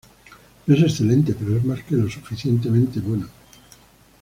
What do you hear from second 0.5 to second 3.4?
No es excelente, pero es más que lo suficientemente bueno".